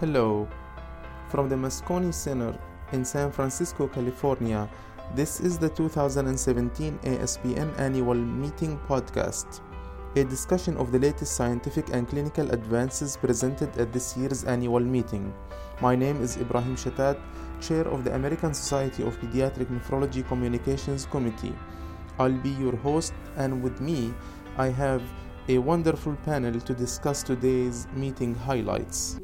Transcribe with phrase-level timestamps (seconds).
[0.00, 0.46] Hello.
[1.28, 2.56] From the Moscone Center
[2.92, 4.70] in San Francisco, California,
[5.16, 9.60] this is the 2017 ASPN Annual Meeting Podcast,
[10.14, 15.34] a discussion of the latest scientific and clinical advances presented at this year's annual meeting.
[15.80, 17.20] My name is Ibrahim Shatat,
[17.60, 21.56] Chair of the American Society of Pediatric Nephrology Communications Committee.
[22.20, 24.14] I'll be your host, and with me,
[24.58, 25.02] I have
[25.48, 29.18] a wonderful panel to discuss today's meeting highlights.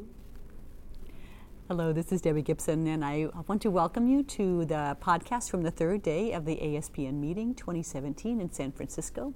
[1.67, 5.63] Hello, this is Debbie Gipson, and I want to welcome you to the podcast from
[5.63, 9.33] the third day of the ASPN meeting 2017 in San Francisco.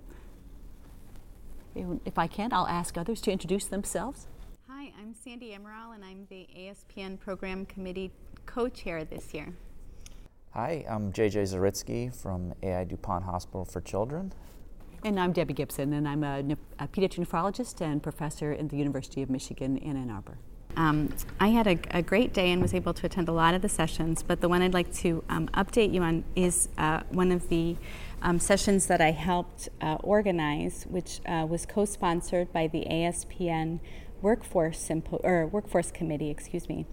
[1.74, 4.28] If I can, I'll ask others to introduce themselves.
[4.68, 8.12] Hi, I'm Sandi Amaral, and I'm the ASPN Program Committee
[8.46, 9.52] co chair this year.
[10.52, 14.34] Hi, I'm JJ Zaritsky from AI DuPont Hospital for Children.
[15.04, 16.42] And I'm Debbie Gipson, and I'm a,
[16.78, 20.38] a pediatric nephrologist and professor at the University of Michigan in Ann Arbor.
[20.76, 21.10] Um,
[21.40, 23.70] I had a, a, great day and was able to attend a lot of the
[23.70, 27.50] sessions, but the one I'd like to um, update you on is uh, one of
[27.50, 27.76] the
[28.22, 33.80] um, sessions that I helped uh, organize, which uh, was co sponsored by the ASPN
[34.22, 36.86] Workforce, Sympo- or Workforce Committee, excuse me.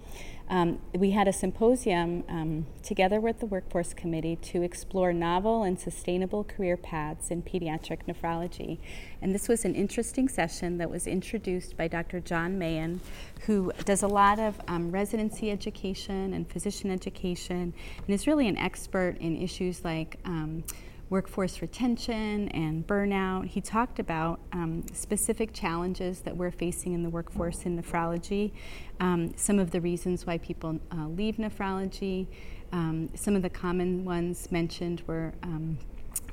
[0.49, 5.79] Um, we had a symposium um, together with the Workforce Committee to explore novel and
[5.79, 8.79] sustainable career paths in pediatric nephrology.
[9.21, 12.21] And this was an interesting session that was introduced by Dr.
[12.21, 13.01] Jon Mahan,
[13.47, 18.57] who does a lot of um, residency education and physician education, and is really an
[18.57, 20.63] expert in issues like um,
[21.09, 23.47] workforce retention and burnout.
[23.47, 28.53] He talked about um, specific challenges that we're facing in the workforce in nephrology,
[29.01, 32.27] um, some of the reasons why people uh, leave nephrology.
[32.73, 35.79] Um, some of the common ones mentioned were um,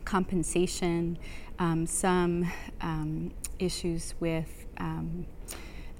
[0.05, 1.19] compensation,
[1.59, 2.51] um, some
[2.81, 4.65] um, issues with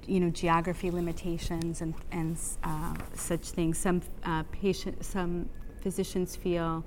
[0.07, 3.77] you know geography limitations and and uh, such things.
[3.77, 5.49] Some uh, patient, some
[5.81, 6.83] physicians feel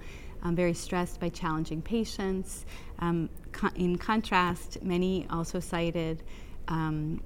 [0.47, 2.67] um, very stressed by challenging patients.
[3.01, 3.29] Um,
[3.75, 6.23] in contrast, many also cited
[6.69, 7.21] um,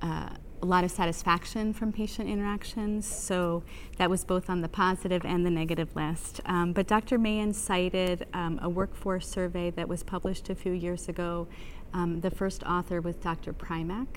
[0.00, 0.30] uh,
[0.62, 3.06] a lot of satisfaction from patient interactions.
[3.06, 3.62] So
[3.98, 6.40] that was both on the positive and the negative list.
[6.46, 7.18] Um, but Dr.
[7.18, 11.46] Mahan cited um, a workforce survey that was published a few years ago.
[11.92, 13.52] Um, the first author was Dr.
[13.52, 14.08] Primack.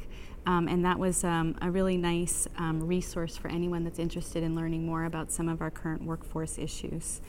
[0.45, 4.55] Um, and that was um, a really nice um, resource for anyone that's interested in
[4.55, 7.19] learning more about some of our current workforce issues.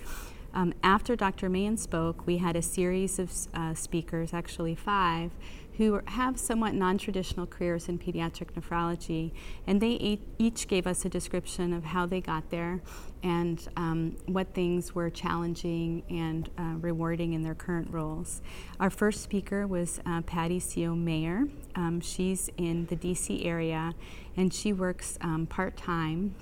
[0.54, 1.48] Um, after Dr.
[1.48, 5.32] Mahan spoke, we had a series of uh, speakers, actually five,
[5.76, 9.30] who have somewhat non traditional careers in pediatric nephrology,
[9.66, 12.80] and they each gave us a description of how they got there
[13.22, 18.42] and um, what things were challenging and uh, rewarding in their current roles.
[18.80, 21.46] Our first speaker was uh, Patty Seo Mayer.
[21.74, 23.94] Um, she's in the DC area
[24.36, 26.34] and she works um, part time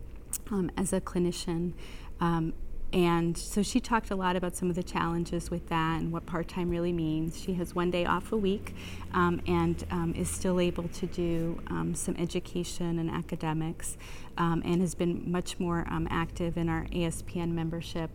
[0.50, 1.72] um, as a clinician
[2.20, 2.52] um,
[2.92, 6.24] and so she talked a lot about some of the challenges with that and what
[6.24, 7.40] part time really means.
[7.40, 8.74] She has one day off a week
[9.12, 13.96] um, and um, is still able to do um, some education and academics
[14.38, 18.10] um, and has been much more um, active in our ASPN membership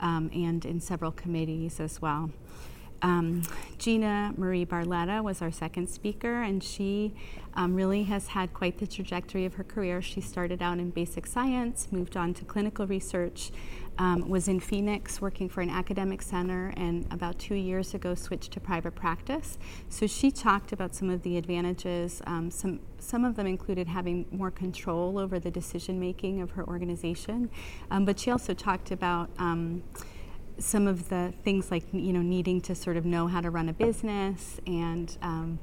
[0.00, 2.30] um, and in several committees as well.
[3.04, 3.42] Um,
[3.76, 7.12] Gina Marie Barletta was our second speaker, and she
[7.52, 10.00] um, really has had quite the trajectory of her career.
[10.00, 13.50] She started out in basic science, moved on to clinical research,
[13.98, 18.52] um, was in Phoenix working for an academic center, and about two years ago switched
[18.52, 19.58] to private practice.
[19.88, 22.20] So she talked about some of the advantages.
[22.26, 26.66] Um, some some of them included having more control over the decision making of her
[26.66, 27.50] organization,
[27.90, 29.82] um, but she also talked about um,
[30.58, 33.68] some of the things like you know needing to sort of know how to run
[33.68, 35.58] a business and um,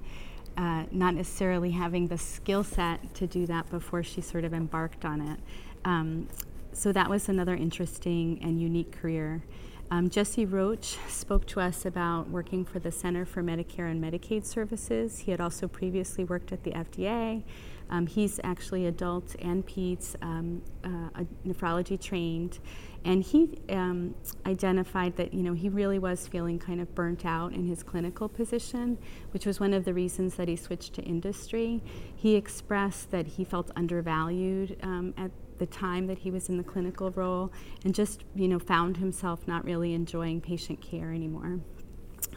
[0.58, 5.06] uh, not necessarily having the skill set to do that before she sort of embarked
[5.06, 5.40] on it.
[5.86, 6.28] Um,
[6.74, 9.44] so that was another interesting and unique career.
[9.92, 14.46] Um, Jesse Roach spoke to us about working for the Center for Medicare and Medicaid
[14.46, 15.20] Services.
[15.20, 17.44] He had also previously worked at the FDA.
[17.90, 22.60] Um, he's actually adult and peds um, uh, nephrology trained,
[23.04, 27.52] and he um, identified that you know he really was feeling kind of burnt out
[27.52, 28.98] in his clinical position,
[29.32, 31.84] which was one of the reasons that he switched to industry.
[32.16, 35.32] He expressed that he felt undervalued um, at
[35.62, 37.52] the time that he was in the clinical role
[37.86, 41.60] and just you know found himself not really enjoying patient care anymore.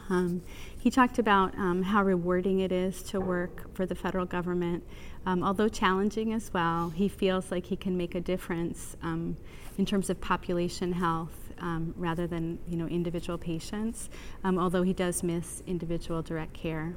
[0.09, 0.43] Um,
[0.79, 4.83] he talked about um, how rewarding it is to work for the federal government.
[5.25, 9.37] Um, although challenging as well, he feels like he can make a difference um,
[9.79, 14.11] in terms of population health um, rather than you know individual patients.
[14.43, 16.95] Um, although he does miss individual direct care.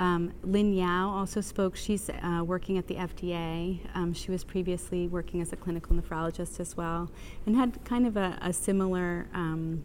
[0.00, 1.76] Um, Lynne Yao also spoke.
[1.76, 3.78] She's uh, working at the FDA.
[3.94, 7.10] Um, she was previously working as a clinical nephrologist as well,
[7.44, 9.84] and had kind of a, a similar um,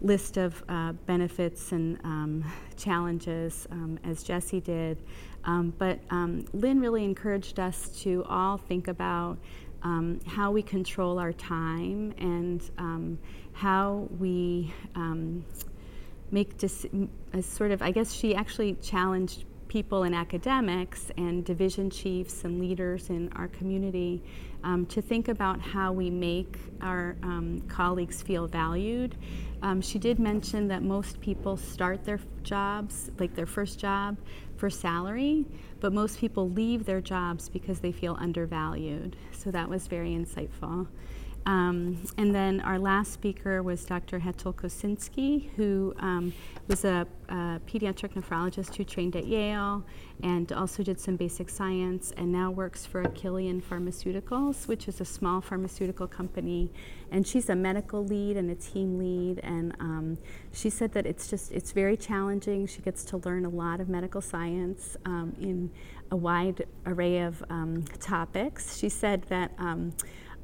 [0.00, 2.44] list of uh, benefits and um,
[2.76, 5.02] challenges um, as Jesse did.
[5.44, 6.00] Um, but
[6.54, 9.36] Lynne really encouraged us to all think about
[10.26, 12.62] how we control our time and
[13.52, 14.72] how we
[16.30, 16.86] make dis-
[17.32, 22.60] a sort of, I guess she actually challenged people in academics and division chiefs and
[22.60, 24.22] leaders in our community
[24.62, 29.16] um, to think about how we make our um, colleagues feel valued.
[29.62, 34.16] Um, she did mention that most people start their jobs, like their first job,
[34.56, 35.44] for salary,
[35.80, 39.16] but most people leave their jobs because they feel undervalued.
[39.32, 40.86] So that was very insightful.
[41.46, 44.18] Um, and then our last speaker was Dr.
[44.18, 46.32] Hetal Kocinsky, who um,
[46.68, 49.84] was a, a, pediatric nephrologist who trained at Yale
[50.22, 55.04] and also did some basic science and now works for Achillion Pharmaceuticals, which is a
[55.04, 56.72] small pharmaceutical company.
[57.10, 59.40] And she's a medical lead and a team lead.
[59.42, 60.18] And um,
[60.52, 62.66] she said that it's just, it's very challenging.
[62.66, 65.70] She gets to learn a lot of medical science um, in
[66.10, 68.78] a wide array of um, topics.
[68.78, 69.92] She said that um,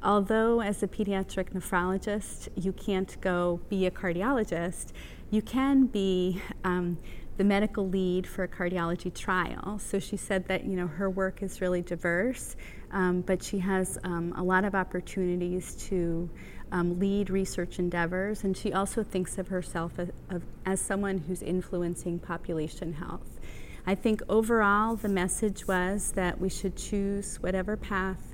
[0.03, 4.91] although as a pediatric nephrologist you can't go be a cardiologist,
[5.29, 6.97] you can be um,
[7.37, 9.79] the medical lead for a cardiology trial.
[9.79, 12.55] So she said that you know her work is really diverse,
[12.91, 16.29] um, but she has um, a lot of opportunities to
[16.71, 21.41] um, lead research endeavors, and she also thinks of herself as, of, as someone who's
[21.41, 23.39] influencing population health.
[23.85, 28.30] I think overall the message was that we should choose whatever path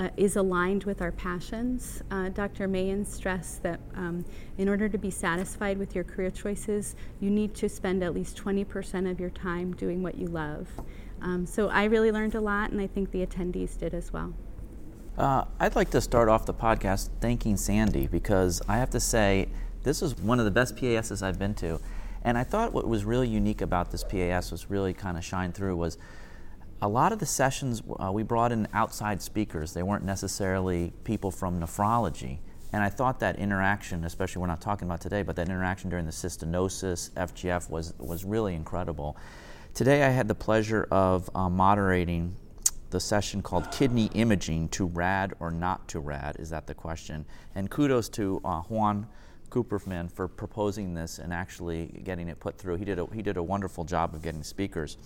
[0.00, 2.02] uh, is aligned with our passions.
[2.10, 2.66] Uh, Dr.
[2.66, 4.24] Mahan stressed that um,
[4.56, 8.42] in order to be satisfied with your career choices, you need to spend at least
[8.42, 10.68] 20% of your time doing what you love.
[11.20, 14.32] Um, so I really learned a lot, and I think the attendees did as well.
[15.18, 19.48] Uh, I'd like to start off the podcast thanking Sandi because I have to say,
[19.82, 21.78] this is one of the best PASs I've been to.
[22.24, 25.52] And I thought what was really unique about this PAS was really kind of shine
[25.52, 25.98] through was
[26.82, 29.74] a lot of the sessions uh, we brought in outside speakers.
[29.74, 32.38] They weren't necessarily people from nephrology.
[32.72, 36.06] And I thought that interaction, especially we're not talking about today, but that interaction during
[36.06, 39.16] the cystinosis, FGF, was, was really incredible.
[39.74, 42.34] Today I had the pleasure of uh, moderating
[42.90, 47.24] the session called Kidney Imaging to RAD or Not to RAD, is that the question?
[47.54, 49.06] And kudos to uh, Juan
[49.50, 52.76] Kupferman for proposing this and actually getting it put through.
[52.76, 54.96] He did a, he did a wonderful job of getting speakers.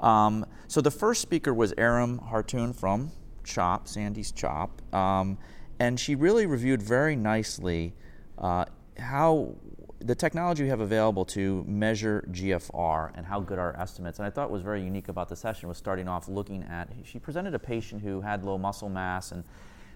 [0.00, 3.12] Um, so the first speaker was Erum Hartung from
[3.44, 5.38] CHOP, Sandi's CHOP, um,
[5.78, 7.94] and she really reviewed very nicely
[8.38, 8.64] uh,
[8.98, 9.54] how
[10.00, 14.18] the technology we have available to measure GFR and how good our estimates.
[14.18, 16.88] And I thought was very unique about the session was starting off looking at.
[17.04, 19.44] She presented a patient who had low muscle mass and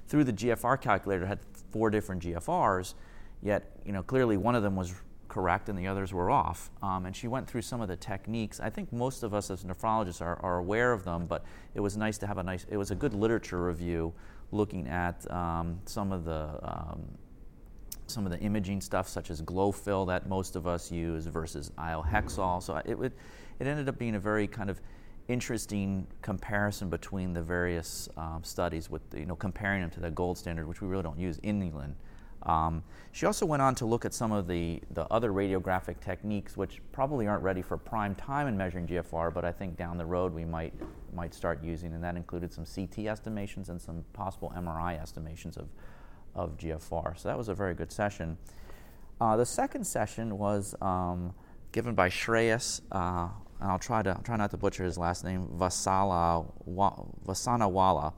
[0.06, 1.38] through the GFR calculator had
[1.70, 2.94] four different GFRs.
[3.42, 4.92] Yet, you know, clearly one of them was
[5.34, 6.70] correct and the others were off.
[6.80, 8.60] Um, and she went through some of the techniques.
[8.60, 11.44] I think most of us as nephrologists are, are, aware of them, but
[11.74, 14.12] it was nice to have a nice, it was a good literature review
[14.52, 17.02] looking at um, some of the um,
[18.06, 22.62] some of the imaging stuff such as Glofil that most of us use versus iohexol.
[22.62, 23.14] So it would,
[23.58, 24.78] it ended up being a very kind of
[25.26, 30.38] interesting comparison between the various um, studies with you know comparing them to the gold
[30.38, 31.96] standard, which we really don't use in England.
[32.46, 32.82] Um,
[33.12, 36.80] she also went on to look at some of the, the other radiographic techniques, which
[36.92, 40.34] probably aren't ready for prime time in measuring GFR, but I think down the road
[40.34, 40.74] we might,
[41.14, 45.68] might start using, and that included some CT estimations and some possible MRI estimations of,
[46.34, 47.16] of GFR.
[47.16, 48.36] So that was a very good session.
[49.20, 51.32] Uh, the second session was um,
[51.72, 53.28] given by Shreyas, uh,
[53.60, 58.12] and I'll try, to, try not to butcher his last name, Vasala, Vasanawala.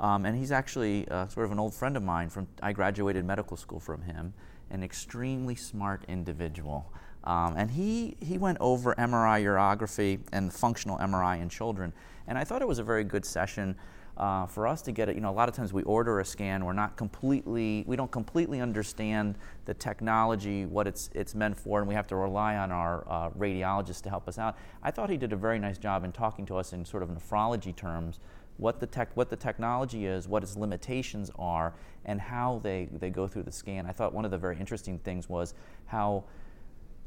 [0.00, 2.28] Um, and he's actually uh, sort of an old friend of mine.
[2.28, 4.34] From I graduated medical school from him,
[4.70, 6.92] an extremely smart individual.
[7.24, 11.92] Um, and he, he went over MRI urography and functional MRI in children.
[12.26, 13.76] And I thought it was a very good session
[14.16, 15.14] uh, for us to get it.
[15.14, 18.10] You know, a lot of times we order a scan, we're not completely, we don't
[18.10, 22.70] completely understand the technology, what it's, it's meant for, and we have to rely on
[22.70, 24.56] our uh, radiologists to help us out.
[24.82, 27.08] I thought he did a very nice job in talking to us in sort of
[27.08, 28.20] nephrology terms
[28.62, 33.10] what the, tech, what the technology is, what its limitations are, and how they, they
[33.10, 33.86] go through the scan.
[33.86, 35.54] I thought one of the very interesting things was
[35.86, 36.24] how,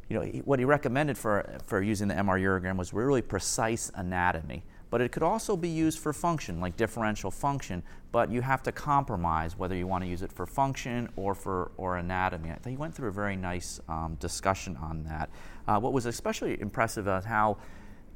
[0.10, 4.64] you know, what he recommended for, for using the MR urogram was really precise anatomy.
[4.90, 8.72] But it could also be used for function, like differential function, but you have to
[8.72, 12.52] compromise whether you want to use it for function or for or anatomy.
[12.52, 15.30] I he went through a very nice um, discussion on that.
[15.68, 17.58] Uh, what was especially impressive is how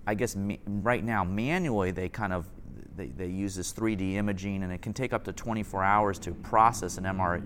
[0.05, 2.45] I guess ma- right now manually they kind of
[2.99, 6.31] they, they use this 3D imaging and it can take up to 24 hours to
[6.33, 7.41] process an MR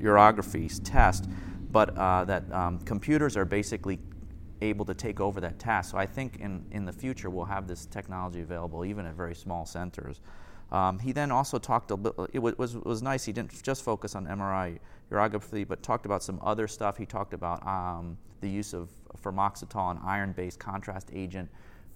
[0.00, 1.28] urography test,
[1.70, 3.98] but uh, that um, computers are basically
[4.62, 5.92] able to take over that task.
[5.92, 9.34] So I think in, in the future we'll have this technology available even at very
[9.34, 10.20] small centers.
[10.72, 14.14] Um, he then also talked a bit, it was, was, nice, he didn't just focus
[14.14, 14.78] on MRI
[15.10, 16.96] urography, but talked about some other stuff.
[16.96, 18.88] He talked about um, the use of
[19.22, 21.50] ferumoxytol, an iron based contrast agent,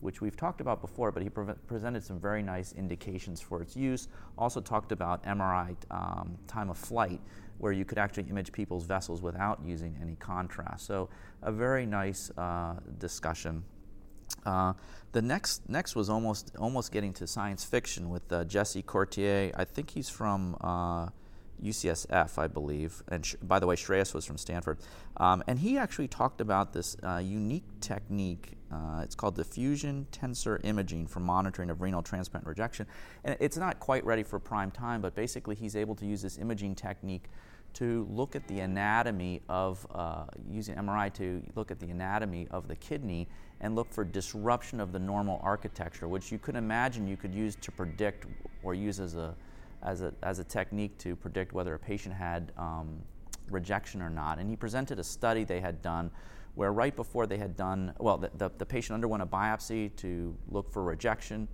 [0.04, 3.75] which we've talked about before, but he pre- presented some very nice indications for its
[3.75, 4.08] use.
[4.37, 7.20] Also talked about MRI um, time of flight,
[7.56, 10.84] where you could actually image people's vessels without using any contrast.
[10.84, 11.08] So,
[11.42, 13.64] a very nice uh, discussion.
[14.44, 14.75] Uh,
[15.12, 19.52] the next next was almost almost getting to science fiction with uh, Jesse Courtier.
[19.54, 21.08] I think he's from uh,
[21.62, 23.02] UCSF, I believe.
[23.08, 24.78] And sh- by the way, Shreyas was from Stanford.
[25.16, 28.52] Um, and he actually talked about this uh, unique technique.
[28.73, 32.87] Uh, it's called diffusion tensor imaging for monitoring of renal transplant rejection.
[33.25, 36.38] And it's not quite ready for prime time, but basically, he's able to use this
[36.38, 37.28] imaging technique
[37.75, 42.68] to look at the anatomy of, uh, using MRI to look at the anatomy of
[42.68, 43.28] the kidney
[43.61, 47.56] and look for disruption of the normal architecture, which you could imagine you could use
[47.56, 48.26] to predict
[48.62, 49.34] or use as a,
[49.84, 53.00] as a, as a technique to predict whether a patient had um,
[53.50, 54.38] rejection or not.
[54.38, 56.10] And he presented a study they had done
[56.54, 60.36] where right before they had done, well, the, the, the patient underwent a biopsy to
[60.48, 61.48] look for rejection,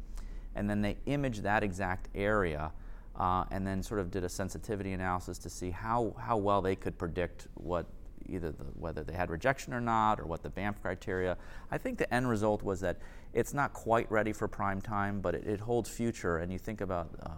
[0.55, 2.71] and then they imaged that exact area
[3.17, 6.77] uh, and then sort of did a sensitivity analysis to see how, how well they
[6.77, 7.87] could predict what
[8.29, 11.37] either the, whether they had rejection or not or what the Banff criteria.
[11.71, 12.99] I think the end result was that
[13.33, 16.39] it's not quite ready for prime time, but it, it holds future.
[16.39, 17.31] And you think about uh,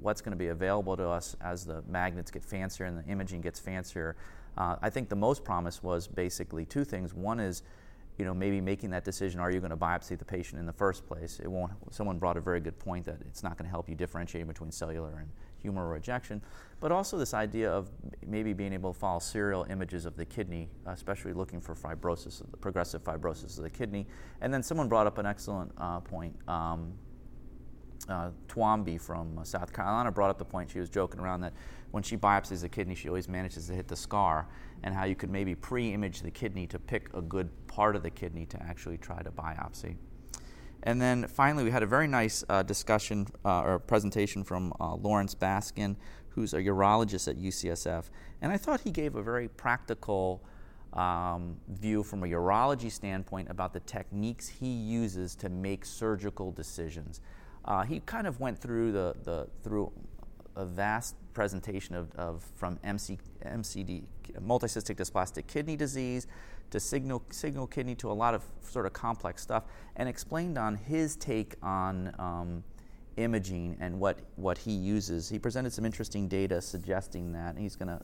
[0.00, 3.40] what's going to be available to us as the magnets get fancier and the imaging
[3.40, 4.16] gets fancier.
[4.56, 7.14] Uh, I think the most promise was basically two things.
[7.14, 7.62] One is
[8.20, 10.74] you know, maybe making that decision, are you going to biopsy the patient in the
[10.74, 11.40] first place?
[11.42, 13.94] It won't, someone brought a very good point that it's not going to help you
[13.94, 15.30] differentiate between cellular and
[15.64, 16.42] humoral rejection,
[16.80, 17.88] but also this idea of
[18.26, 23.02] maybe being able to follow serial images of the kidney, especially looking for fibrosis, progressive
[23.02, 24.06] fibrosis of the kidney.
[24.42, 26.36] And then someone brought up an excellent uh, point.
[26.46, 26.92] Um,
[28.08, 30.70] uh, Twombley from uh, South Carolina brought up the point.
[30.70, 31.52] She was joking around that
[31.90, 34.46] when she biopsies a kidney, she always manages to hit the scar,
[34.82, 38.10] and how you could maybe pre-image the kidney to pick a good part of the
[38.10, 39.96] kidney to actually try to biopsy.
[40.84, 44.94] And then finally, we had a very nice uh, discussion uh, or presentation from uh,
[44.94, 45.96] Lawrence Baskin,
[46.30, 48.04] who's a urologist at UCSF.
[48.40, 50.42] And I thought he gave a very practical
[50.92, 57.20] um, view from a urology standpoint about the techniques he uses to make surgical decisions.
[57.70, 59.92] Uh, he kind of went through the, the through
[60.56, 64.02] a vast presentation of, of from MC, MCD,
[64.40, 66.26] multicystic dysplastic kidney disease,
[66.72, 69.62] to signal, signal kidney, to a lot of sort of complex stuff,
[69.94, 72.64] and explained on his take on um,
[73.18, 75.28] imaging and what, what he uses.
[75.28, 78.00] He presented some interesting data suggesting that, he's going to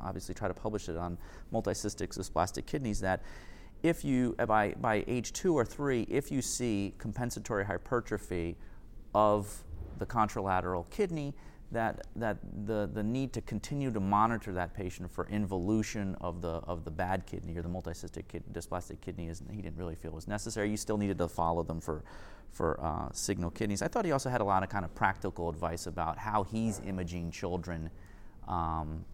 [0.00, 1.18] obviously try to publish it on
[1.52, 3.20] multicystic dysplastic kidneys, that
[3.82, 8.56] if you, by, by age two or three, if you see compensatory hypertrophy
[9.14, 9.64] of
[9.98, 11.34] the contralateral kidney,
[11.72, 16.48] that, that the, the need to continue to monitor that patient for involution of the,
[16.48, 20.10] of the bad kidney or the multicystic kid, dysplastic kidney is, he didn't really feel
[20.10, 20.68] was necessary.
[20.68, 22.02] You still needed to follow them for,
[22.50, 23.82] for uh, signal kidneys.
[23.82, 26.80] I thought he also had a lot of kind of practical advice about how he's
[26.84, 27.90] imaging children
[28.48, 29.04] um,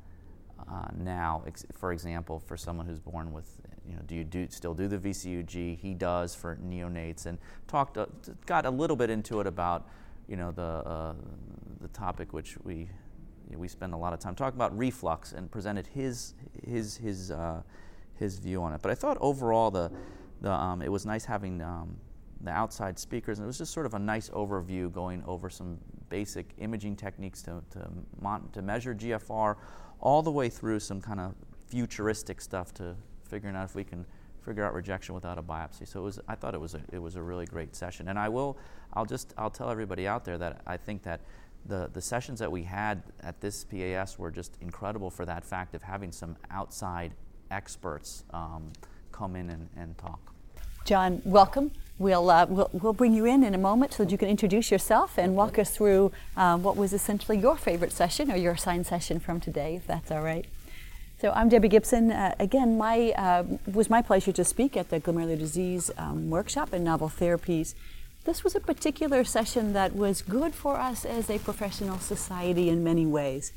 [0.70, 1.42] uh, now.
[1.46, 4.88] Ex- for example, for someone who's born with, you know, do you do, still do
[4.88, 5.78] the VCUG?
[5.78, 8.06] He does for neonates, and talked, uh,
[8.46, 9.88] got a little bit into it about,
[10.28, 11.14] you know, the uh,
[11.80, 12.88] the topic which we
[13.49, 16.96] you know, we spend a lot of time talking about reflux and presented his his
[16.96, 17.62] his uh,
[18.14, 18.82] his view on it.
[18.82, 19.90] But I thought overall the
[20.40, 21.96] the um, it was nice having um,
[22.40, 25.78] the outside speakers, and it was just sort of a nice overview going over some
[26.08, 27.88] basic imaging techniques to to,
[28.20, 29.56] mon- to measure GFR,
[30.00, 31.35] all the way through some kind of
[31.67, 32.95] futuristic stuff to
[33.29, 34.07] figuring out if we can
[34.41, 35.87] figure out rejection without a biopsy.
[35.87, 38.09] So it was, I thought it was a, it was a really great session.
[38.09, 38.57] And I will,
[38.93, 41.21] I'll just, I'll tell everybody out there that I think that
[41.67, 45.75] the, the sessions that we had at this PAS were just incredible for that fact
[45.75, 47.12] of having some outside
[47.50, 48.73] experts um,
[49.11, 50.21] come in and, and talk.
[50.85, 51.73] Jon, welcome.
[51.99, 54.71] We'll, uh, we'll, we'll bring you in in a moment so that you can introduce
[54.71, 58.87] yourself and walk us through um, what was essentially your favorite session or your assigned
[58.87, 60.45] session from today, if that's all right.
[61.19, 62.15] So I'm Debbie Gipson.
[62.15, 66.75] Uh, again, my uh, was my pleasure to speak at the glomerular disease um, workshop
[66.75, 67.75] and novel therapies.
[68.25, 72.85] This was a particular session that was good for us as a professional society in
[72.85, 73.53] many ways.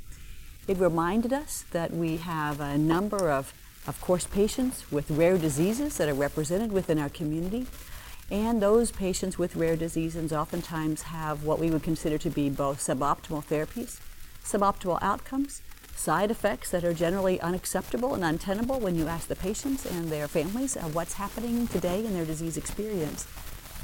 [0.69, 3.53] It reminded us that we have a number of,
[3.88, 7.67] of course, patients with rare diseases that are represented within our community.
[8.31, 12.79] And those patients with rare diseases oftentimes have what we would consider to be both
[12.79, 14.00] suboptimal therapies,
[14.43, 15.62] suboptimal outcomes,
[15.95, 20.27] side effects that are generally unacceptable and untenable when you ask the patients and their
[20.27, 23.27] families uh, what's happening today in their disease experience.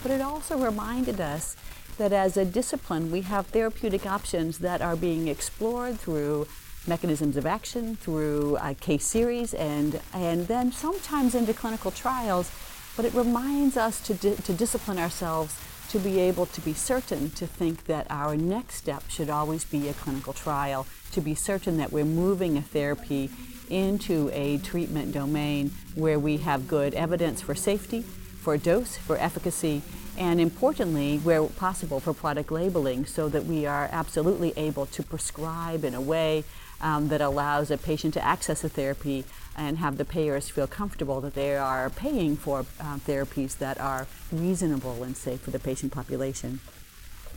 [0.02, 1.58] But it also reminded us
[1.98, 6.48] that as a discipline, we have therapeutic options that are being explored through
[6.88, 12.52] mechanisms of action, through a case series, and, and then sometimes into clinical trials.
[12.96, 15.60] But it reminds us to, di- to discipline ourselves
[15.90, 19.88] to be able to be certain to think that our next step should always be
[19.88, 23.30] a clinical trial, to be certain that we're moving a therapy
[23.70, 29.82] into a treatment domain where we have good evidence for safety, for dose, for efficacy,
[30.18, 35.84] and importantly, where possible, for product labeling so that we are absolutely able to prescribe
[35.84, 36.44] in a way
[36.82, 39.26] um, that allows a patient to access a therapy
[39.58, 44.08] and have the payers feel comfortable that they are paying for uh, therapies that are
[44.32, 46.60] reasonable and safe for the patient population.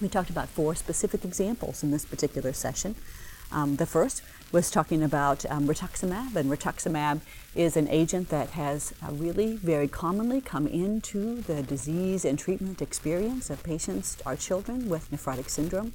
[0.01, 2.95] We talked about four specific examples in this particular session.
[3.51, 4.23] Um, the first
[4.53, 7.21] was talking about um, rituximab, and rituximab
[7.55, 12.81] is an agent that has uh, really very commonly come into the disease and treatment
[12.81, 15.93] experience of patients, our children with nephrotic syndrome,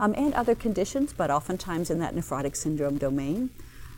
[0.00, 3.50] um, and other conditions, but oftentimes in that nephrotic syndrome domain.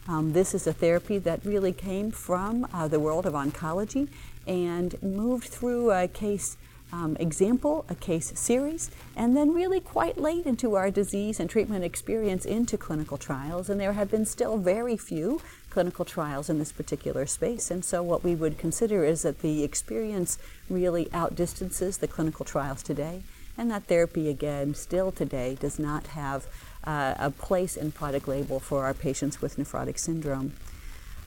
[0.07, 4.09] Um, this is a therapy that really came from uh, the world of oncology
[4.47, 6.59] and moved through a case
[6.93, 11.85] um, example, a case series, and then really quite late into our disease and treatment
[11.85, 13.69] experience into clinical trials.
[13.69, 17.71] And there have been still very few clinical trials in this particular space.
[17.71, 20.39] And so, what we would consider is that the experience
[20.71, 23.23] really outdistances the clinical trials today,
[23.59, 26.47] and that therapy, again, still today does not have
[26.87, 30.53] uh, a place in product label for our patients with nephrotic syndrome.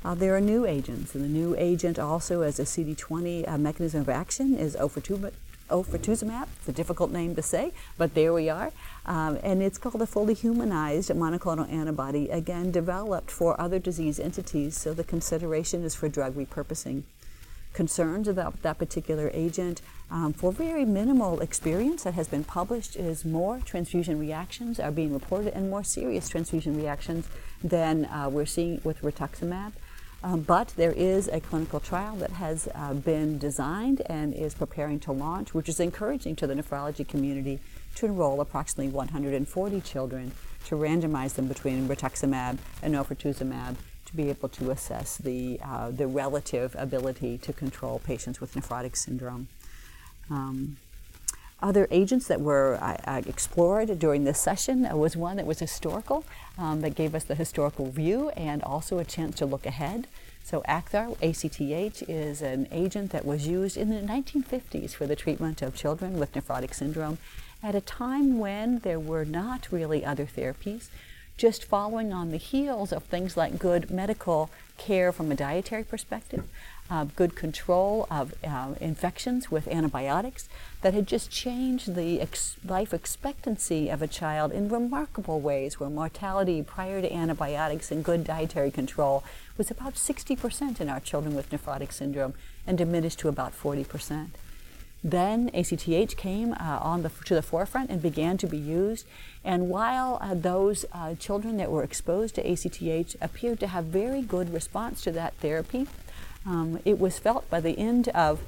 [0.05, 4.01] Uh, there are new agents, and the new agent also as a CD20 uh, mechanism
[4.01, 4.75] of action is.
[4.75, 8.71] Ofatumumab, it's a difficult name to say, but there we are.
[9.05, 14.77] Um, and it's called a fully humanized monoclonal antibody, again developed for other disease entities,
[14.77, 17.03] so the consideration is for drug repurposing
[17.73, 19.81] concerns about that particular agent.
[20.09, 25.13] Um, for very minimal experience that has been published is more transfusion reactions are being
[25.13, 27.27] reported and more serious transfusion reactions
[27.63, 29.73] than uh, we're seeing with rituximab.
[30.23, 34.99] Um, but there is a clinical trial that has uh, been designed and is preparing
[35.01, 37.59] to launch, which is encouraging to the nephrology community
[37.95, 40.31] to enroll approximately 140 children
[40.65, 43.75] to randomize them between rituximab and ofatumumab
[44.07, 48.95] to be able to assess the, uh, the relative ability to control patients with nephrotic
[48.95, 49.47] syndrome.
[50.29, 50.77] Um,
[51.61, 52.79] other agents that were
[53.25, 56.23] explored during this session uh, was one that was historical,
[56.57, 60.07] um, that gave us the historical view and also a chance to look ahead.
[60.43, 65.61] So Acthar, ACTH, is an agent that was used in the 1950s for the treatment
[65.61, 67.17] of children with nephrotic syndrome
[67.63, 70.89] at a time when there were not really other therapies
[71.37, 76.43] just following on the heels of things like good medical care from a dietary perspective,
[76.89, 80.49] uh, good control of uh, infections with antibiotics
[80.81, 85.89] that had just changed the ex- life expectancy of a child in remarkable ways, where
[85.89, 89.23] mortality prior to antibiotics and good dietary control
[89.57, 92.33] was about 60% in our children with nephrotic syndrome
[92.65, 94.29] and diminished to about 40%.
[95.09, 99.05] Then ACTH came uh, on the, to the forefront and began to be used.
[99.41, 104.21] And while uh, those uh, children that were exposed to ACTH appeared to have very
[104.21, 105.87] good response to that therapy,
[106.45, 108.41] um, it was felt by the end of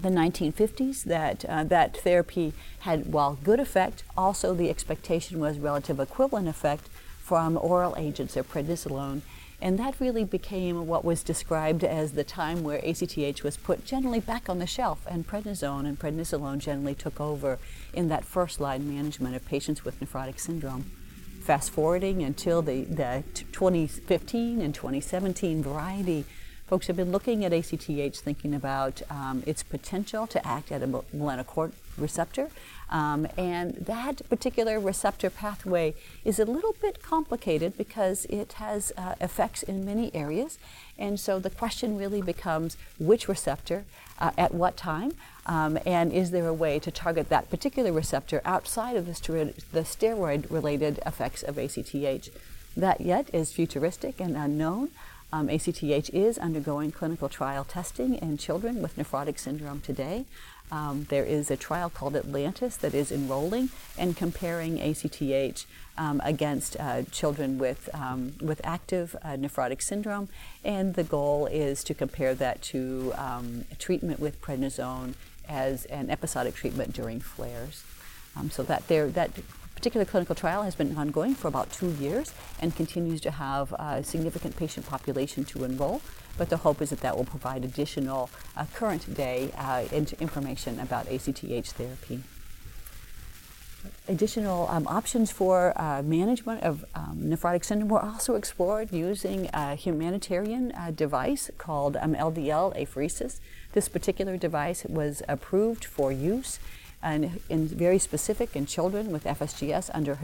[0.00, 6.00] the 1950s that uh, that therapy had, while good effect, also the expectation was relative
[6.00, 9.20] equivalent effect from oral agents of prednisolone.
[9.62, 14.18] And that really became what was described as the time where ACTH was put generally
[14.18, 17.60] back on the shelf, and prednisone and prednisolone generally took over
[17.94, 20.90] in that first line management of patients with nephrotic syndrome.
[21.42, 23.22] Fast forwarding until the, the
[23.52, 26.24] 2015 and 2017 variety
[26.66, 30.86] folks have been looking at ACTH thinking about um, its potential to act at a
[30.86, 32.48] melanocortin receptor.
[32.90, 35.94] Um, and that particular receptor pathway
[36.26, 40.58] is a little bit complicated because it has uh, effects in many areas.
[40.98, 43.84] And so the question really becomes which receptor,
[44.18, 45.12] uh, at what time,
[45.46, 49.54] um, and is there a way to target that particular receptor outside of the, steroid,
[49.72, 52.28] the steroid related effects of ACTH?
[52.76, 54.90] That yet is futuristic and unknown.
[55.32, 60.26] Um, ACTH is undergoing clinical trial testing in children with nephrotic syndrome today.
[60.72, 65.66] Um, there is a trial called Atlantis that is enrolling and comparing ACTH
[65.98, 70.30] um, against uh, children with, um, with active uh, nephrotic syndrome,
[70.64, 75.12] and the goal is to compare that to um, treatment with prednisone
[75.46, 77.84] as an episodic treatment during flares.
[78.34, 79.30] Um, so that there, that
[79.82, 84.00] particular clinical trial has been ongoing for about two years and continues to have a
[84.04, 86.00] significant patient population to enroll.
[86.38, 91.08] But the hope is that that will provide additional uh, current day uh, information about
[91.08, 92.22] ACTH therapy.
[94.06, 99.74] Additional um, options for uh, management of um, nephrotic syndrome were also explored using a
[99.74, 103.40] humanitarian uh, device called um, LDL apheresis.
[103.72, 106.60] This particular device was approved for use
[107.02, 110.14] and in very specific in children with FSGS under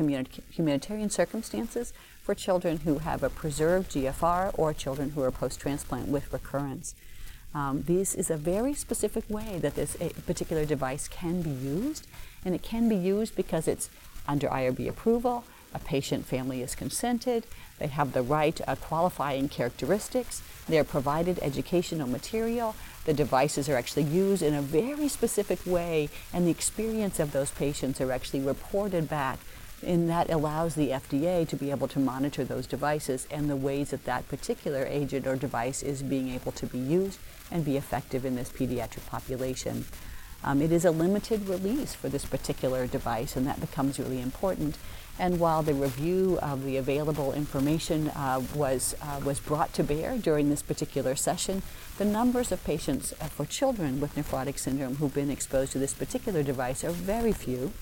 [0.51, 6.33] humanitarian circumstances for children who have a preserved GFR or children who are post-transplant with
[6.33, 6.95] recurrence.
[7.55, 12.07] Um, this is a very specific way that this particular device can be used,
[12.45, 13.89] and it can be used because it's
[14.29, 17.47] under IRB approval, a patient family is consented,
[17.79, 24.03] they have the right uh, qualifying characteristics, they're provided educational material, the devices are actually
[24.03, 29.09] used in a very specific way, and the experience of those patients are actually reported
[29.09, 29.39] back.
[29.87, 33.91] And that allows the FDA to be able to monitor those devices and the ways
[33.91, 37.19] that that particular agent or device is being able to be used
[37.51, 39.85] and be effective in this pediatric population.
[40.45, 44.77] Um, it is a limited release for this particular device, and that becomes really important.
[45.19, 50.17] And while the review of the available information uh, was, uh, was brought to bear
[50.17, 51.63] during this particular session,
[51.99, 55.93] the numbers of patients uh, for children with nephrotic syndrome who've been exposed to this
[55.93, 57.73] particular device are very few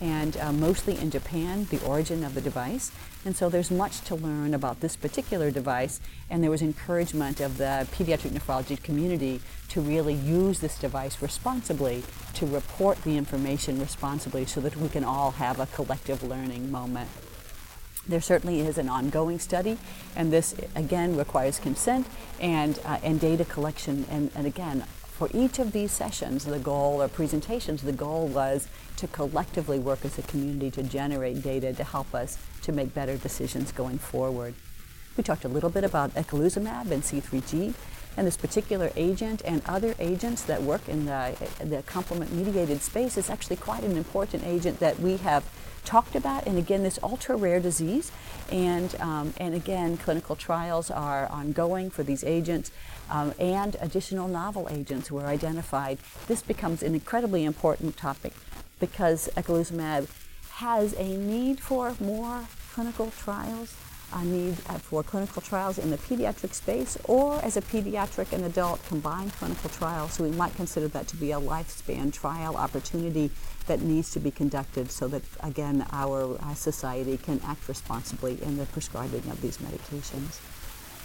[0.00, 2.90] and uh, mostly in Japan, the origin of the device.
[3.24, 7.58] And so there's much to learn about this particular device, and there was encouragement of
[7.58, 12.02] the pediatric nephrology community to really use this device responsibly,
[12.34, 17.08] to report the information responsibly so that we can all have a collective learning moment.
[18.06, 19.78] There certainly is an ongoing study,
[20.14, 22.06] and this again requires consent
[22.38, 24.04] and, uh, and data collection.
[24.10, 24.84] And, and again,
[25.16, 30.04] for each of these sessions, the goal or presentations, the goal was to collectively work
[30.04, 34.54] as a community to generate data to help us to make better decisions going forward.
[35.16, 37.74] We talked a little bit about eculizumab and C3G,
[38.16, 43.16] and this particular agent and other agents that work in the, the complement mediated space
[43.16, 45.44] is actually quite an important agent that we have
[45.84, 46.46] talked about.
[46.46, 48.10] And again, this ultra rare disease,
[48.50, 52.70] and um, and again, clinical trials are ongoing for these agents,
[53.10, 55.98] um, and additional novel agents were identified.
[56.26, 58.32] This becomes an incredibly important topic
[58.80, 60.08] because eculizumab
[60.52, 63.74] has a need for more clinical trials
[64.12, 68.84] a need for clinical trials in the pediatric space or as a pediatric and adult
[68.86, 70.08] combined clinical trial.
[70.08, 73.30] So we might consider that to be a lifespan trial opportunity
[73.66, 78.56] that needs to be conducted so that, again, our uh, society can act responsibly in
[78.56, 80.40] the prescribing of these medications.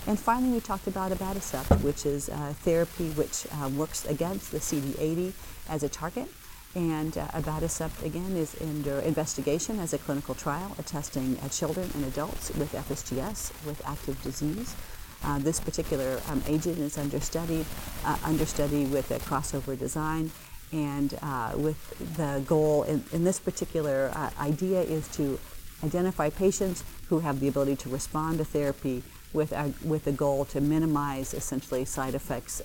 [0.07, 4.59] And finally, we talked about abatacept, which is a therapy which uh, works against the
[4.59, 5.33] CD80
[5.67, 6.29] as a target.
[6.75, 12.05] And uh, abatacept, again, is under investigation as a clinical trial, testing uh, children and
[12.05, 14.75] adults with FSGS with active disease.
[15.23, 17.65] Uh, this particular um, agent is under study,
[18.05, 20.31] uh, under study with a crossover design,
[20.71, 25.39] and uh, with the goal in, in this particular uh, idea is to
[25.83, 29.01] identify patients who have the ability to respond to therapy
[29.33, 32.61] with, our, with the goal to minimize essentially side effects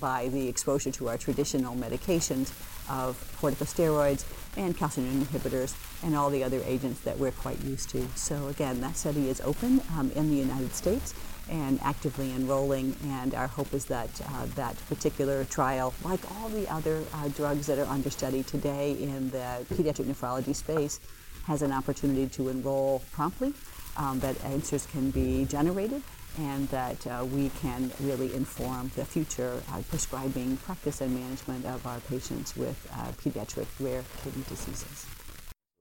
[0.00, 2.52] by the exposure to our traditional medications
[2.88, 4.24] of corticosteroids
[4.56, 8.06] and calcineurin inhibitors and all the other agents that we're quite used to.
[8.14, 11.14] So again, that study is open um, in the United States
[11.48, 12.96] and actively enrolling.
[13.08, 17.66] And our hope is that uh, that particular trial, like all the other uh, drugs
[17.66, 21.00] that are under study today in the pediatric nephrology space,
[21.44, 23.54] has an opportunity to enroll promptly
[23.96, 26.02] um, that answers can be generated
[26.38, 31.86] and that uh, we can really inform the future uh, prescribing practice and management of
[31.86, 35.06] our patients with uh, pediatric rare kidney diseases.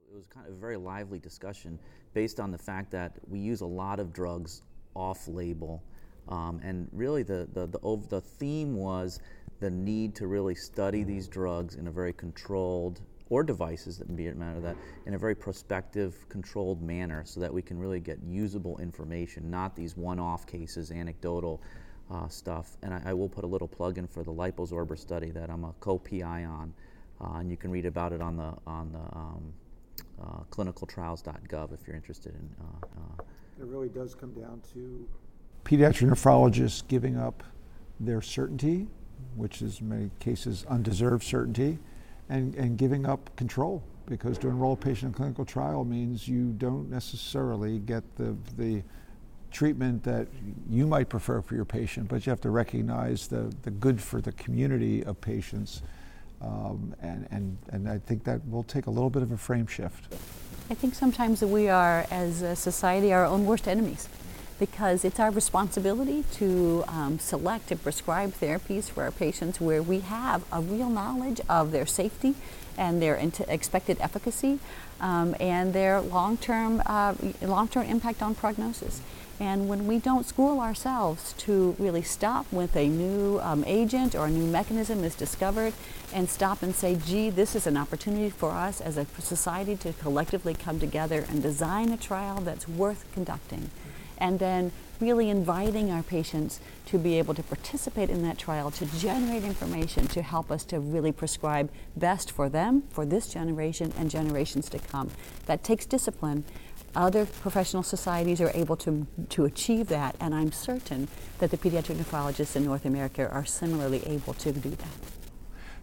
[0.09, 1.77] It was kind of a very lively discussion
[2.13, 4.61] based on the fact that we use a lot of drugs
[4.95, 5.83] off label.
[6.29, 9.19] Um, and really, the, the, the, the theme was
[9.59, 14.15] the need to really study these drugs in a very controlled or devices that can
[14.15, 17.79] be it matter of that in a very prospective, controlled manner, so that we can
[17.79, 21.61] really get usable information, not these one-off cases, anecdotal
[22.11, 22.77] uh, stuff.
[22.83, 25.63] And I, I, will put a little plug in for the liposorber study that I'm
[25.63, 26.73] a co-PI on,
[27.19, 29.53] uh, and you can read about it on the on the um,
[30.21, 32.49] uh, clinicaltrials.gov if you're interested in.
[32.61, 33.23] Uh, uh,
[33.59, 35.07] it really does come down to
[35.63, 37.43] pediatric nephrologists giving up
[37.99, 38.87] their certainty,
[39.35, 41.79] which is in many cases undeserved certainty
[42.29, 46.27] and, and giving up control because to enroll a patient in a clinical trial means
[46.27, 48.83] you don't necessarily get the, the
[49.51, 50.27] treatment that
[50.69, 54.21] you might prefer for your patient, but you have to recognize the, the good for
[54.21, 55.81] the community of patients
[56.41, 59.67] Um, and, and, and I think that will take a little bit of a frame
[59.67, 60.13] shift.
[60.69, 64.09] I think sometimes we are, as a society, our own worst enemies
[64.59, 69.99] because it's our responsibility to um, select and prescribe therapies for our patients where we
[69.99, 72.35] have a real knowledge of their safety
[72.77, 73.15] and their
[73.47, 74.59] expected efficacy
[74.99, 79.01] um, and their long-term uh, long-term impact on prognosis.
[79.37, 84.27] And when we don't school ourselves to really stop with a new um, agent or
[84.27, 85.73] a new mechanism is discovered
[86.13, 89.91] and stop and say, gee, this is an opportunity for us as a society to
[89.93, 93.69] collectively come together and design a trial that's worth conducting
[94.17, 98.85] and then really inviting our patients to be able to participate in that trial, to
[98.97, 104.09] generate information to help us to really prescribe best for them, for this generation, and
[104.09, 105.09] generations to come.
[105.47, 106.43] That takes discipline.
[106.95, 111.97] Other professional societies are able to, to achieve that, and I'm certain that the pediatric
[111.97, 114.87] nephrologists in North America are similarly able to do that.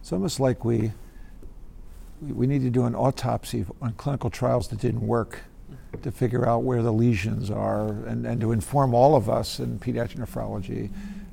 [0.01, 0.91] It's almost like we,
[2.19, 5.41] we need to do an autopsy on clinical trials that didn't work
[6.01, 9.79] to figure out where the lesions are and, and to inform all of us in
[9.79, 10.91] pediatric nephrology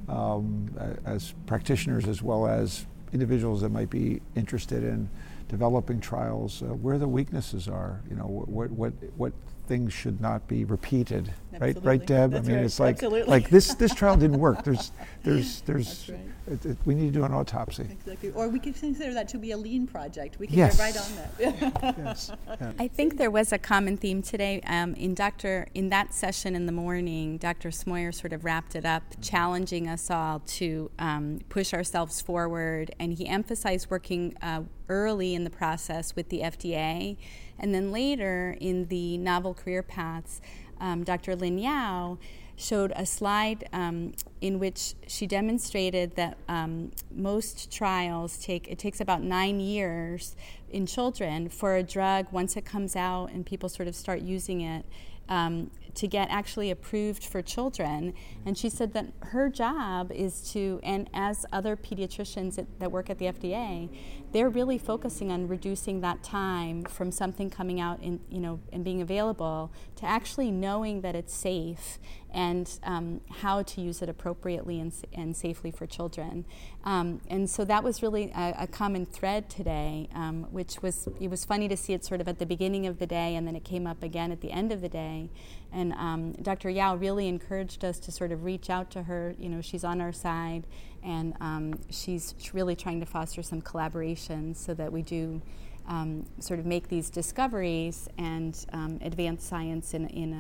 [0.09, 0.69] um,
[1.05, 5.09] as practitioners as well as individuals that might be interested in
[5.49, 9.33] developing trials uh, where the weaknesses are you know what what what
[9.71, 12.65] things should not be repeated right right deb That's i mean right.
[12.65, 13.31] it's like Absolutely.
[13.31, 14.91] like this this trial didn't work there's
[15.23, 16.21] there's there's right.
[16.51, 18.31] it, it, we need to do an autopsy Exactly.
[18.33, 20.39] Or we could consider that to be a lean project.
[20.41, 20.77] We can Yes.
[20.77, 21.95] get right on that.
[21.99, 22.73] yes yeah.
[22.79, 25.69] I think there was a common theme today um, in Dr.
[25.75, 27.37] in that session in the morning.
[27.39, 27.69] Dr.
[27.71, 33.13] Smoyer sort of wrapped it up, challenging us all to um, push ourselves forward, and
[33.13, 37.17] he emphasized working uh, early in the process with the FDA,
[37.61, 40.41] and then later in the novel career paths.
[40.81, 41.37] Um, Dr.
[41.37, 42.19] Lynne Yao
[42.57, 49.01] showed a slide um, in which she demonstrated that um, most trials take it takes
[49.01, 50.37] about nine years
[50.71, 54.61] in children for a drug once it comes out and people sort of start using
[54.61, 54.85] it
[55.31, 58.13] um, to get actually approved for children.
[58.45, 63.09] And she said that her job is to, and as other pediatricians that, that, work
[63.09, 63.89] at the FDA,
[64.33, 68.85] they're really focusing on reducing that time from something coming out in, you know, and
[68.85, 71.99] being available to actually knowing that it's safe
[72.33, 76.45] and um, how to use it appropriately and, and safely for children.
[76.85, 81.29] Um, and so that was really a, a common thread today, um, which was, it
[81.29, 83.57] was funny to see it sort of at the beginning of the day and then
[83.57, 85.31] it came up again at the end of the day.
[85.73, 86.71] And um, Dr.
[86.71, 89.35] Yao really encouraged us to sort of reach out to her.
[89.39, 90.67] You know, she's on our side,
[91.03, 95.41] and um, she's really trying to foster some collaboration so that we do
[95.87, 100.33] um, sort of make these discoveries and um, advance science in, in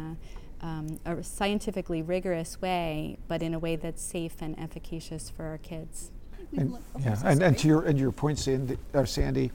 [0.63, 5.45] a, um, a scientifically rigorous way, but in a way that's safe and efficacious for
[5.45, 6.11] our kids.
[6.57, 9.53] And, yeah, and, and to your and your point, Sandi, uh, Sandi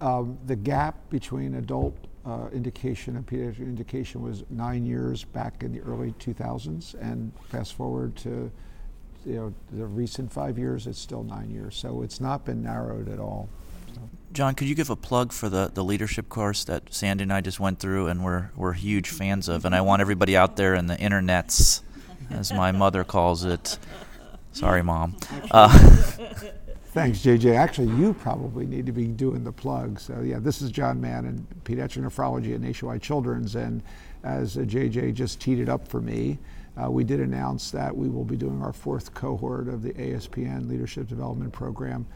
[0.00, 1.96] um, the gap between adult
[2.28, 7.74] uh, indication and pediatric indication was nine years back in the early 2000s, and fast
[7.74, 8.50] forward to
[9.24, 11.76] you know the recent five years, it's still nine years.
[11.76, 13.48] So it's not been narrowed at all.
[14.32, 17.40] Jon, could you give a plug for the, the leadership course that Sandi and I
[17.40, 20.74] just went through, and we're we're huge fans of, and I want everybody out there
[20.74, 21.82] in the internets,
[22.30, 23.78] as my mother calls it.
[24.52, 25.16] Sorry, mom.
[25.50, 26.02] Uh,
[26.92, 27.54] Thanks, JJ.
[27.54, 30.00] Actually, you probably need to be doing the plug.
[30.00, 33.56] So, yeah, this is Jon Mahan, in pediatric nephrology at Nationwide Children's.
[33.56, 33.82] And
[34.24, 36.38] as JJ just teed it up for me,
[36.82, 40.66] uh, we did announce that we will be doing our fourth cohort of the ASPN
[40.66, 42.06] Leadership Development Program.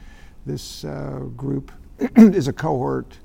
[0.47, 1.71] This uh, group
[2.17, 3.19] is a cohort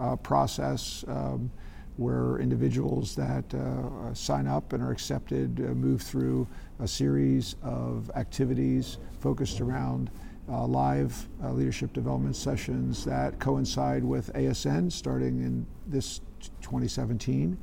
[0.00, 1.50] uh, process um,
[1.98, 6.48] where individuals that uh, sign up and are accepted uh, move through
[6.80, 10.10] a series of activities focused around
[10.48, 16.20] uh, live uh, leadership development sessions that coincide with ASN starting in this
[16.60, 17.56] 2017,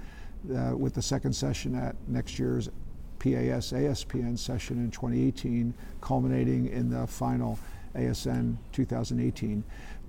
[0.55, 2.69] uh, with the second session at next year's
[3.19, 7.59] PAS ASPN session in 2018, culminating in the final
[7.95, 9.63] ASN 2018.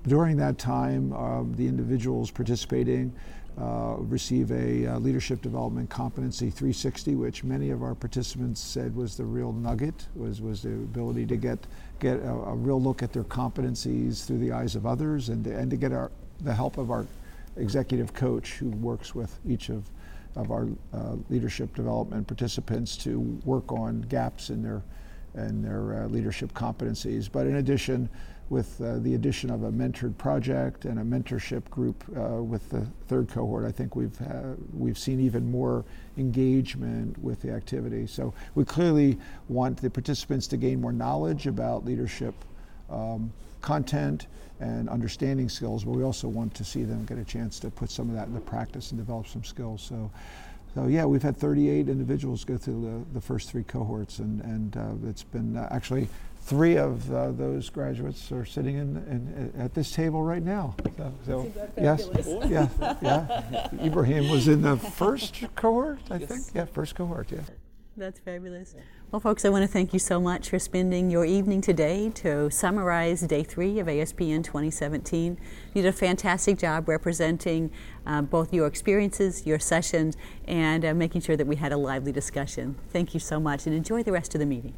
[0.06, 3.12] During that time, um, the individuals participating
[3.60, 9.16] uh, receive a uh, leadership development competency 360, which many of our participants said was
[9.16, 11.58] the real nugget, was, was the ability to get,
[12.02, 15.56] get a, a real look at their competencies through the eyes of others and to,
[15.56, 16.10] and to get our,
[16.40, 17.06] the help of our
[17.56, 19.84] executive coach who works with each of,
[20.34, 24.82] of our uh, leadership development participants to work on gaps in their,
[25.36, 27.30] in their uh, leadership competencies.
[27.30, 28.08] But in addition,
[28.50, 32.86] with uh, the addition of a mentored project and a mentorship group uh, with the
[33.08, 35.84] third cohort, I think we've uh, we've seen even more
[36.18, 38.06] engagement with the activity.
[38.06, 42.34] So we clearly want the participants to gain more knowledge about leadership
[42.90, 44.26] um, content
[44.60, 47.90] and understanding skills, but we also want to see them get a chance to put
[47.90, 49.82] some of that into practice and develop some skills.
[49.82, 50.10] So,
[50.74, 54.76] so yeah, we've had 38 individuals go through the, the first three cohorts, and, and
[54.76, 56.08] uh, it's been uh, actually
[56.42, 60.74] three of uh, those graduates are sitting in, in, at this table right now.
[60.96, 62.08] So, so yes,
[62.48, 62.68] yeah,
[63.00, 63.68] yeah.
[63.84, 66.28] Ibrahim was in the first cohort, I yes.
[66.28, 66.42] think.
[66.54, 67.30] Yeah, first cohort.
[67.30, 67.40] Yeah.
[67.96, 68.74] That's fabulous.
[69.10, 72.50] Well, folks, I want to thank you so much for spending your evening today to
[72.50, 75.38] summarize day three of ASPN 2017.
[75.74, 77.70] You did a fantastic job representing
[78.06, 82.12] uh, both your experiences, your sessions, and uh, making sure that we had a lively
[82.12, 82.76] discussion.
[82.88, 84.72] Thank you so much, and enjoy the rest of the meeting.